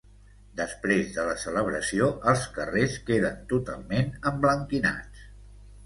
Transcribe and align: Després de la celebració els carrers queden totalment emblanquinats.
Després 0.61 1.11
de 1.17 1.25
la 1.27 1.35
celebració 1.43 2.09
els 2.33 2.47
carrers 2.57 2.99
queden 3.11 3.39
totalment 3.55 4.13
emblanquinats. 4.35 5.27